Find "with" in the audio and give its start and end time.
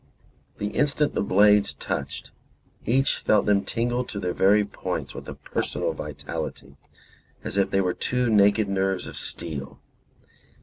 5.13-5.29